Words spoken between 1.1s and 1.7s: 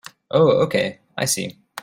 I see.